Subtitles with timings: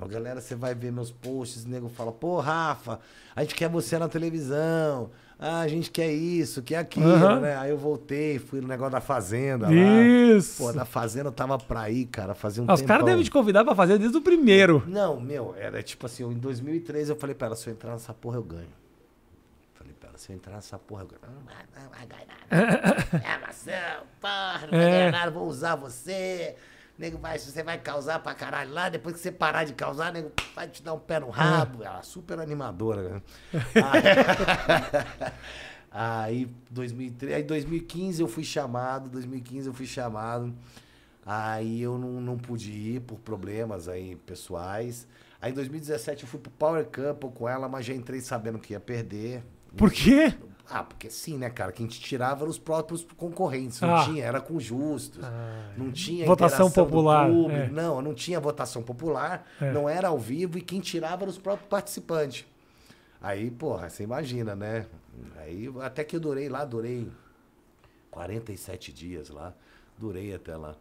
[0.00, 2.98] A galera, você vai ver meus posts, o nego fala, pô, Rafa,
[3.36, 5.10] a gente quer você na televisão.
[5.42, 7.40] Ah, a gente quer isso, quer aquilo, Aham.
[7.40, 7.56] né?
[7.56, 9.72] Aí eu voltei, fui no negócio da Fazenda lá.
[9.72, 10.62] Isso.
[10.62, 13.30] Pô, da Fazenda eu tava pra ir, cara, fazia um Ah, os caras devem te
[13.30, 14.82] convidar pra fazer desde o primeiro.
[14.86, 18.12] Não, meu, era tipo assim, em 2013 eu falei pra ela, se eu entrar nessa
[18.12, 18.68] porra eu ganho.
[19.74, 21.22] Falei pra ela, se eu entrar nessa porra eu ganho.
[21.34, 23.20] Não vai, não vai ganhar nada.
[23.26, 24.90] É maçã, porra, não vai É.
[24.90, 26.54] ganhar nada, vou usar você.
[27.00, 30.30] Nego vai, você vai causar pra caralho lá, depois que você parar de causar, nego
[30.54, 31.82] vai te dar um pé no rabo.
[31.82, 33.22] Ela super animadora, né?
[35.90, 40.54] Aí, 2003, aí 2015 eu fui chamado, 2015 eu fui chamado.
[41.24, 45.08] Aí eu não, não pude ir por problemas aí pessoais.
[45.42, 48.72] Aí em 2017 eu fui pro Power Couple com ela, mas já entrei sabendo que
[48.74, 49.42] ia perder.
[49.76, 50.32] Por quê?
[50.72, 51.72] Ah, porque sim, né, cara?
[51.72, 53.80] Quem te tirava eram os próprios concorrentes.
[53.80, 54.04] Não Ah.
[54.04, 55.20] tinha, era com justos.
[55.76, 57.68] não tinha Votação popular, público, é.
[57.68, 59.44] Não, não tinha votação popular.
[59.60, 59.72] É.
[59.72, 62.46] Não era ao vivo e quem tirava eram os próprios participantes.
[63.20, 64.86] Aí, porra, você imagina, né?
[65.38, 67.10] Aí até que eu durei lá, durei
[68.10, 69.52] 47 dias lá.
[69.98, 70.74] Durei até lá.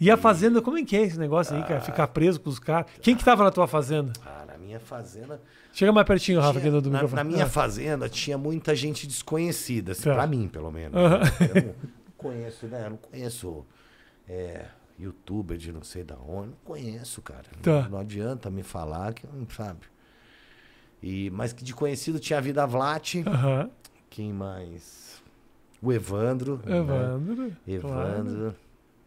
[0.00, 1.80] E a fazenda, como é que é esse negócio aí, cara?
[1.80, 2.90] Ficar preso com os caras.
[3.00, 4.12] Quem que tava na tua fazenda?
[4.26, 5.40] Ah, na minha fazenda.
[5.72, 7.16] Chega mais pertinho, Rafa, aqui do, na, microfone.
[7.16, 7.48] na minha Ah.
[7.48, 10.14] fazenda tinha muita gente desconhecida, assim, Tá.
[10.14, 10.94] pra mim, pelo menos.
[10.94, 11.20] Né?
[11.54, 11.74] Eu não,
[12.16, 12.86] conheço, né?
[12.86, 13.64] Eu não conheço
[14.28, 14.66] é,
[14.98, 16.48] youtuber de não sei da onde.
[16.50, 17.44] Não conheço, cara.
[17.62, 17.82] Tá.
[17.82, 19.80] Não, não adianta me falar que não sabe.
[21.02, 23.16] E, mas que de conhecido tinha a Vida Vlat.
[23.26, 23.70] Aham.
[24.10, 25.22] Quem mais?
[25.82, 26.60] O Evandro.
[26.64, 26.78] né?
[26.78, 27.52] Evandro.
[27.66, 28.34] Evandro.
[28.36, 28.54] Claro.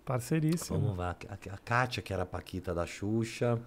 [0.08, 0.80] Parceiríssimo.
[0.80, 1.16] Vamos lá.
[1.27, 3.59] A, a Kátia, que era a Paquita da Xuxa.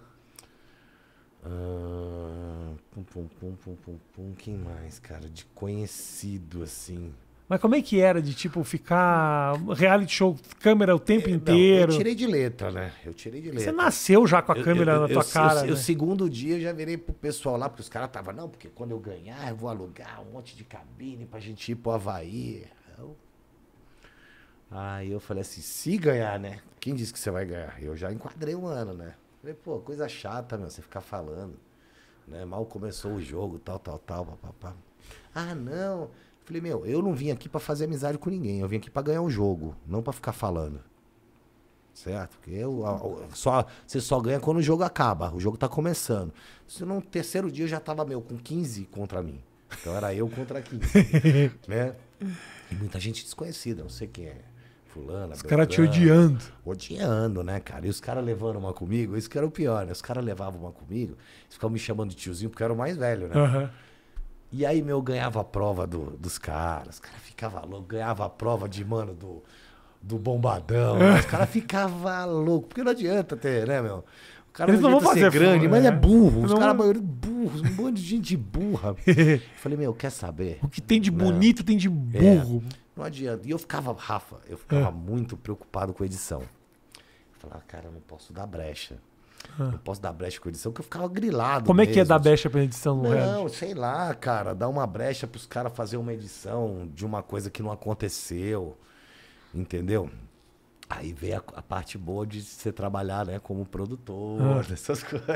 [1.43, 4.33] Ah, pum, pum, pum, pum, pum, pum.
[4.37, 5.29] Quem mais, cara?
[5.29, 7.13] De conhecido, assim.
[7.47, 11.91] Mas como é que era de, tipo, ficar reality show, câmera o tempo Não, inteiro?
[11.91, 12.93] eu tirei de letra, né?
[13.05, 13.65] Eu tirei de letra.
[13.65, 15.71] Você nasceu já com a câmera eu- na eu- tua eu- cara, eu- né?
[15.73, 18.69] O segundo dia eu já virei pro pessoal lá, porque os caras estavam, não, porque
[18.69, 22.65] quando eu ganhar, eu vou alugar um monte de cabine pra gente ir pro Havaí.
[22.97, 23.17] Eu-
[24.71, 26.61] Aí eu falei assim, se ganhar, né?
[26.79, 27.75] Quem disse que você vai ganhar?
[27.83, 29.15] Eu já enquadrei um ano, né?
[29.41, 31.59] Falei, pô, coisa chata, meu, você ficar falando.
[32.25, 32.45] Né?
[32.45, 34.73] Mal começou o jogo, tal, tal, tal, papapá.
[35.35, 36.09] Ah, não.
[36.45, 38.61] Falei, meu, eu não vim aqui pra fazer amizade com ninguém.
[38.61, 40.81] Eu vim aqui pra ganhar um jogo, não pra ficar falando.
[41.93, 42.37] Certo?
[42.37, 42.83] Porque eu,
[43.33, 45.33] só, você só ganha quando o jogo acaba.
[45.35, 46.33] O jogo tá começando.
[46.65, 49.43] Se no terceiro dia eu já tava, meu, com 15 contra mim.
[49.79, 50.81] Então era eu contra 15.
[51.67, 51.95] né?
[52.71, 54.50] E muita gente desconhecida, não sei quem é.
[54.93, 56.39] Fulana, Os caras te odiando.
[56.65, 57.87] Odiando, né, cara?
[57.87, 59.91] E os caras levando uma comigo, isso que era o pior, né?
[59.91, 61.13] Os caras levavam uma comigo,
[61.43, 63.35] eles ficavam me chamando de tiozinho porque eu era o mais velho, né?
[63.39, 63.69] Aham.
[64.51, 66.95] E aí, meu, eu ganhava a prova do- dos caras.
[66.95, 67.87] Os caras ficavam loucos.
[67.87, 69.41] Ganhava a prova de, mano, do,
[70.01, 70.99] do bombadão.
[70.99, 71.19] né?
[71.19, 72.67] Os caras ficavam loucos.
[72.67, 74.03] Porque não adianta ter, né, meu?
[74.49, 75.87] O cara Eles não não vão ser fazer grande, fã, mas né?
[75.87, 76.43] é burro.
[76.43, 77.61] Os Não- caras, maioria burros.
[77.61, 78.93] Um monte de gente burra.
[79.07, 80.59] Eu falei, meu, quer saber?
[80.61, 81.17] O que tem de Não.
[81.19, 82.61] bonito tem de burro.
[82.95, 83.47] Não adianta.
[83.47, 84.91] E eu ficava, Rafa, eu ficava É.
[84.91, 86.41] muito preocupado com a edição.
[86.41, 88.97] Eu falava, cara, eu não posso dar brecha.
[89.59, 89.63] Ah.
[89.71, 91.65] Não posso dar brecha com a edição, porque eu ficava grilado.
[91.65, 92.09] Como é que é mesmo.
[92.09, 93.55] dar brecha pra edição no Não, reality?
[93.55, 97.63] sei lá, cara, dar uma brecha pros caras fazer uma edição de uma coisa que
[97.63, 98.77] não aconteceu.
[99.53, 100.09] Entendeu?
[100.89, 104.61] Aí veio a, a parte boa de você trabalhar, né, como produtor, Ah.
[104.73, 105.29] essas coisas,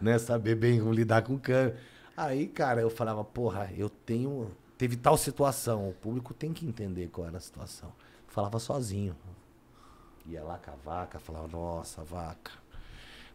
[0.00, 1.76] né, saber bem como lidar com câmera.
[2.16, 4.50] Aí, cara, eu falava, porra, eu tenho,
[4.82, 7.92] teve tal situação, o público tem que entender qual era a situação.
[8.26, 9.14] Falava sozinho.
[10.26, 12.50] Ia lá com a vaca, falava, nossa, vaca.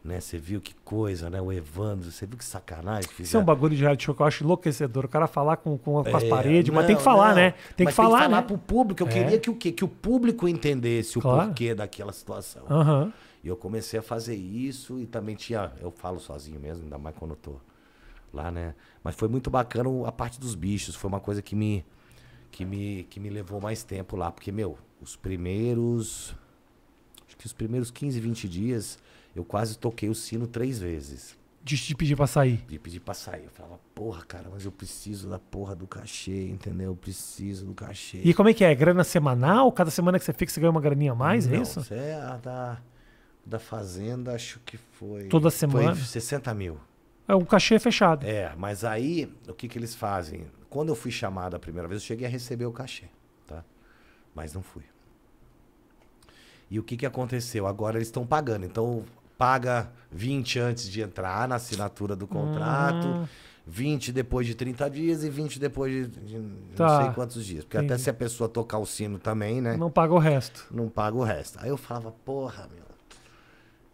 [0.04, 1.42] Né, você viu que coisa, né?
[1.42, 3.46] O Evandro, você viu que sacanagem que Isso é um fizeram?
[3.46, 5.06] bagulho de reality show que eu acho enlouquecedor.
[5.06, 7.36] O cara falar com, com, com as É, paredes, mas não, tem que falar, não.
[7.36, 7.52] né?
[7.78, 8.48] Tem Mas que falar, tem que falar né?
[8.48, 9.04] pro público.
[9.04, 9.10] Eu É.
[9.12, 9.72] queria que o quê?
[9.72, 11.48] Que o público entendesse o Claro.
[11.48, 12.66] porquê daquela situação.
[12.70, 13.14] Aham.
[13.42, 15.72] E eu comecei a fazer isso e também tinha.
[15.80, 17.56] Eu falo sozinho mesmo, ainda mais quando eu tô
[18.38, 18.74] lá, né?
[19.04, 20.96] Mas foi muito bacana a parte dos bichos.
[20.96, 21.86] Foi uma coisa que me,
[22.52, 24.32] que me, que me levou mais tempo lá.
[24.32, 26.36] Porque, meu, os primeiros.
[27.28, 28.98] Acho que os primeiros 15, 20 dias,
[29.36, 32.64] eu quase toquei o sino três vezes De pedir pra sair.
[32.68, 33.44] de pedir pra sair.
[33.44, 36.92] Eu falava, porra, cara, mas eu preciso da porra do cachê, entendeu?
[36.92, 38.22] Eu preciso do cachê.
[38.24, 38.74] E como é que é?
[38.74, 39.70] Grana semanal?
[39.74, 41.82] Cada semana que você fica, você ganha uma graninha a mais, é Não, isso?
[41.82, 42.78] Isso é a da,
[43.46, 45.26] da Fazenda, acho que foi.
[45.28, 45.94] Toda semana?
[45.94, 46.78] Foi 60 mil.
[47.28, 48.26] É um cachê fechado.
[48.26, 50.46] É, mas aí, o que que eles fazem?
[50.70, 53.06] Quando eu fui chamado a primeira vez, eu cheguei a receber o cachê,
[53.46, 53.64] tá?
[54.34, 54.84] Mas não fui.
[56.70, 57.66] E o que que aconteceu?
[57.68, 58.66] Agora eles estão pagando.
[58.66, 59.04] Então,
[59.38, 63.28] paga 20 antes de entrar na assinatura do contrato, Hum.
[63.66, 66.40] 20 depois de 30 dias e 20 depois de,
[66.76, 66.88] Tá.
[67.00, 67.64] não sei quantos dias.
[67.66, 68.02] Porque até Entendi.
[68.02, 69.76] se a pessoa tocar o sino também, né?
[69.76, 70.66] Não paga o resto.
[70.72, 71.60] não paga o resto.
[71.62, 72.87] Aí eu falava, porra, meu.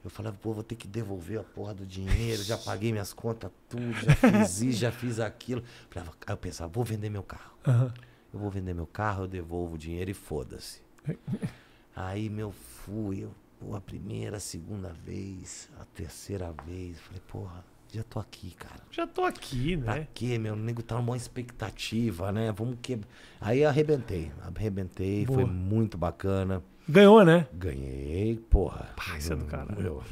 [0.03, 3.49] Eu falava, pô, vou ter que devolver a porra do dinheiro, já paguei minhas contas,
[3.69, 5.63] tudo, já fiz isso, já fiz aquilo.
[5.95, 7.53] Aí eu pensava, vou vender meu carro.
[7.65, 7.93] Aham.
[8.33, 10.81] Eu vou vender meu carro, eu devolvo o dinheiro e foda-se.
[11.95, 16.99] Aí, meu, fui, eu, pô, a primeira, a segunda vez, a terceira vez.
[16.99, 17.63] Falei, porra,
[17.93, 18.81] já tô aqui, cara.
[18.91, 20.07] Já tô aqui, Pra né?
[20.13, 20.53] quê, meu?
[20.53, 22.51] O nego tá numa expectativa, né?
[22.51, 22.99] Vamos que.
[23.39, 25.47] Aí arrebentei, arrebentei, foi Boa.
[25.47, 26.61] muito bacana.
[26.87, 27.47] Ganhou, né?
[27.53, 28.89] Ganhei, porra.
[28.95, 29.81] Pá, isso é do caralho.
[29.81, 30.03] Meu,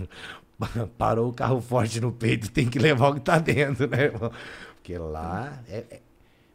[0.98, 4.32] Parou o carro forte no peito, tem que levar o que tá dentro, né, irmão?
[4.76, 6.02] Porque lá é, é-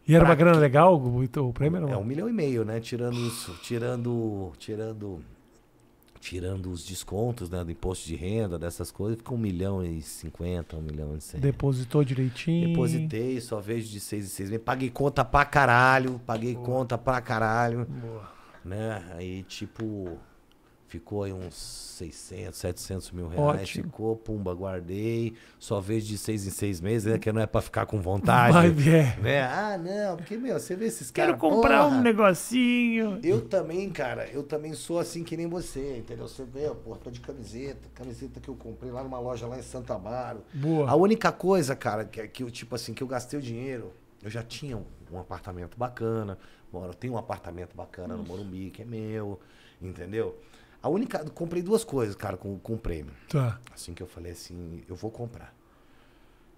[0.06, 0.61] E era Pra uma grana quê?
[0.61, 1.78] legal o, o prêmio?
[1.82, 1.99] É uma...
[1.99, 2.78] um milhão e meio, né?
[2.81, 5.20] Tirando isso, tirando, tirando,
[6.20, 10.76] tirando os descontos, né, do imposto de renda, dessas coisas, fica um milhão e cinquenta,
[10.76, 11.40] um milhão e cem.
[11.40, 12.68] Depositou direitinho.
[12.68, 14.64] Depositei, só vejo de seis em seis meses.
[14.64, 18.30] Paguei conta pra caralho, paguei conta pra caralho, Boa.
[18.64, 19.04] né?
[19.16, 20.18] Aí, tipo,
[20.88, 23.60] ficou aí uns 600, 700 mil reais.
[23.62, 23.84] Ótimo.
[23.84, 25.34] Ficou, pumba, guardei.
[25.58, 27.18] Só vejo de seis em seis meses, né?
[27.18, 28.52] Que não é pra ficar com vontade.
[28.52, 29.16] Vai, é.
[29.20, 29.42] Né?
[29.42, 31.40] Ah, não, porque, meu, você vê esses Quero caras.
[31.40, 33.18] comprar porra, um negocinho.
[33.22, 36.28] Eu também, cara, eu também sou assim que nem você, entendeu?
[36.28, 39.62] Você vê, pô, tô de camiseta, camiseta que eu comprei lá numa loja lá em
[39.62, 40.42] Santa Amaro.
[40.52, 40.88] Boa.
[40.88, 43.92] A única coisa, cara, que, que eu, tipo assim, que eu gastei o dinheiro,
[44.22, 46.38] eu já tinha um, um apartamento bacana,
[46.72, 49.40] moro, eu tenho um apartamento bacana no Morumbi, que é meu,
[49.80, 50.38] entendeu?
[50.86, 53.12] A única, comprei duas coisas, cara, com, com o prêmio.
[53.28, 53.58] Tá.
[53.74, 55.52] Assim que eu falei assim, eu vou comprar.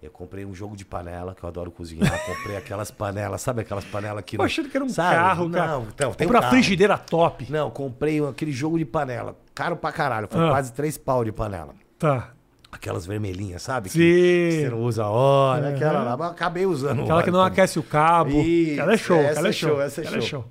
[0.03, 2.07] Eu comprei um jogo de panela, que eu adoro cozinhar.
[2.27, 5.15] comprei aquelas panelas, sabe aquelas panelas que Pô, achando que era um sabe?
[5.15, 5.67] carro, cara.
[5.71, 6.51] Não, então, tem um Comprar carro.
[6.53, 7.51] frigideira top.
[7.51, 9.35] Não, comprei aquele jogo de panela.
[9.55, 10.27] Caro pra caralho.
[10.29, 10.49] Foi Ah.
[10.51, 11.73] quase três pau de panela.
[11.97, 12.31] Tá.
[12.71, 13.89] Aquelas vermelhinhas, sabe?
[13.89, 14.61] Que Sim.
[14.61, 15.75] você não usa hora, Aham.
[15.75, 16.15] aquela lá.
[16.15, 17.51] Mas eu acabei usando Aquela que não também.
[17.53, 18.29] aquece o cabo.
[18.41, 19.69] Isso, Aquela é show, essa aquela é é show.
[19.71, 20.45] show, essa é aquela show.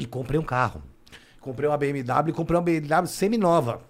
[0.00, 0.82] E comprei um carro.
[1.40, 3.80] Comprei uma BMW, comprei uma BMW semi-nova.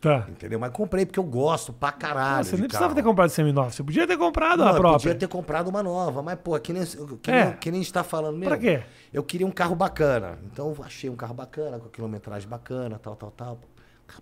[0.00, 0.26] Tá.
[0.28, 0.58] Entendeu?
[0.60, 2.44] Mas comprei porque eu gosto pra caralho.
[2.44, 3.70] Você de nem precisava ter comprado semi-nova.
[3.70, 4.98] Você podia ter comprado Não, a eu própria.
[4.98, 6.84] podia ter comprado uma nova, mas, pô, que nem,
[7.22, 7.44] que É.
[7.46, 8.50] nem, que nem a gente tá falando mesmo.
[8.50, 8.82] Pra quê?
[9.12, 10.38] Eu queria um carro bacana.
[10.52, 13.58] Então eu achei um carro bacana, com a quilometragem bacana, tal, tal, tal.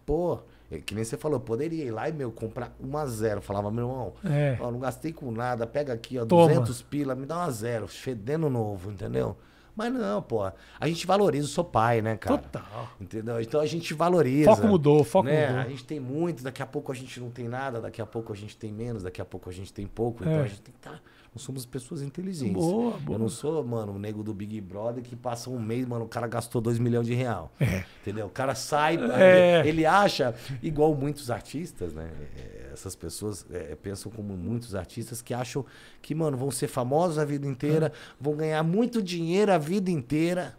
[0.06, 0.38] Pô,
[0.70, 3.42] é que nem você falou, eu poderia ir lá e, meu, comprar uma zero.
[3.42, 4.56] Falava, meu irmão, É.
[4.60, 6.46] ó, não gastei com nada, pega aqui, ó, Toma.
[6.48, 9.36] 200 pila, me dá uma zero, fedendo novo, entendeu?
[9.76, 12.38] Mas não, pô, a gente valoriza, eu sou pai, né, cara?
[12.38, 12.88] Total.
[13.00, 13.40] Entendeu?
[13.40, 14.54] Então a gente valoriza.
[14.54, 15.48] Foco mudou, foco né?
[15.48, 15.62] mudou.
[15.62, 18.32] A gente tem muito, daqui a pouco a gente não tem nada, daqui a pouco
[18.32, 20.22] a gente tem menos, daqui a pouco a gente tem pouco.
[20.22, 20.42] Então É.
[20.42, 21.02] a gente tem que estar.
[21.34, 22.54] Nós somos pessoas inteligentes.
[22.54, 23.16] Boa, boa.
[23.16, 26.08] Eu não sou, mano, o nego do Big Brother que passa um mês, mano, o
[26.08, 27.50] cara gastou 2 milhões de real.
[27.58, 27.82] É.
[28.02, 28.26] Entendeu?
[28.26, 29.66] O cara sai, É.
[29.66, 30.32] ele acha,
[30.62, 32.08] igual muitos artistas, né?
[32.36, 35.64] É, Essas pessoas é, pensam como muitos artistas que acham
[36.02, 40.56] que, mano, vão ser famosos a vida inteira, vão ganhar muito dinheiro a vida inteira,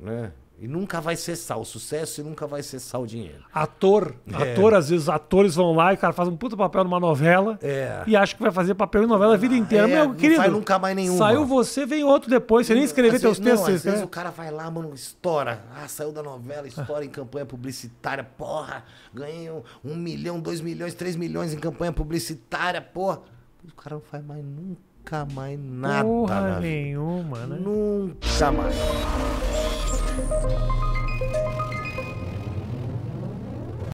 [0.00, 0.32] né?
[0.62, 3.42] E nunca vai cessar o sucesso e nunca vai cessar o dinheiro.
[3.52, 4.52] Ator, É.
[4.52, 7.58] ator, às vezes atores vão lá e o cara faz um puta papel numa novela
[7.60, 8.04] É.
[8.06, 9.88] e acha que vai fazer papel em novela a vida inteira.
[9.88, 11.18] É, Meu não querido, faz nunca mais nenhuma.
[11.18, 12.64] saiu você, vem outro depois.
[12.68, 13.54] Você nem escrever Às teus textos.
[13.56, 14.04] Não, às vezes escreve.
[14.04, 15.64] o cara vai lá, mano, estoura.
[15.74, 18.22] Ah, saiu da novela, estoura em campanha publicitária.
[18.22, 23.18] Porra, ganhei um, um milhão, dois milhões, três milhões em campanha publicitária, porra.
[23.68, 26.04] O cara não faz mais nunca mais nada.
[26.04, 26.60] Porra na vida.
[26.60, 27.56] nenhuma, né?
[27.60, 28.76] Nunca mais.
[30.14, 30.81] Thank you.